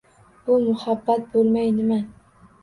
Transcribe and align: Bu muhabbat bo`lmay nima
Bu 0.45 0.55
muhabbat 0.63 1.27
bo`lmay 1.35 1.71
nima 1.77 2.01